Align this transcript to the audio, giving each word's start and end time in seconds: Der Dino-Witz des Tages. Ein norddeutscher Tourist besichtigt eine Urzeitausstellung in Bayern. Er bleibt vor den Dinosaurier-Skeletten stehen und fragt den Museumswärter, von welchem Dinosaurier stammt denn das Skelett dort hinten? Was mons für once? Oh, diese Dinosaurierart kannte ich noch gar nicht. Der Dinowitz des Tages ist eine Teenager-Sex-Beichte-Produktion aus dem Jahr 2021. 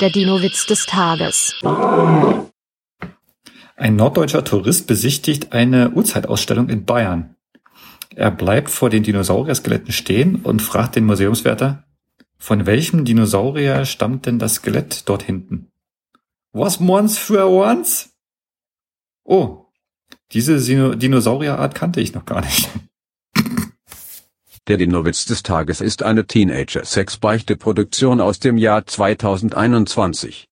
Der 0.00 0.10
Dino-Witz 0.10 0.66
des 0.66 0.84
Tages. 0.84 1.54
Ein 3.76 3.96
norddeutscher 3.96 4.44
Tourist 4.44 4.86
besichtigt 4.86 5.54
eine 5.54 5.90
Urzeitausstellung 5.90 6.68
in 6.68 6.84
Bayern. 6.84 7.34
Er 8.14 8.30
bleibt 8.30 8.68
vor 8.68 8.90
den 8.90 9.02
Dinosaurier-Skeletten 9.04 9.92
stehen 9.92 10.36
und 10.36 10.60
fragt 10.60 10.96
den 10.96 11.06
Museumswärter, 11.06 11.84
von 12.36 12.66
welchem 12.66 13.06
Dinosaurier 13.06 13.86
stammt 13.86 14.26
denn 14.26 14.38
das 14.38 14.56
Skelett 14.56 15.08
dort 15.08 15.22
hinten? 15.22 15.72
Was 16.52 16.78
mons 16.78 17.16
für 17.16 17.46
once? 17.48 18.10
Oh, 19.24 19.64
diese 20.32 20.58
Dinosaurierart 20.96 21.74
kannte 21.74 22.02
ich 22.02 22.12
noch 22.12 22.26
gar 22.26 22.42
nicht. 22.42 22.68
Der 24.68 24.78
Dinowitz 24.78 25.26
des 25.26 25.44
Tages 25.44 25.80
ist 25.80 26.02
eine 26.02 26.26
Teenager-Sex-Beichte-Produktion 26.26 28.20
aus 28.20 28.40
dem 28.40 28.56
Jahr 28.56 28.84
2021. 28.84 30.44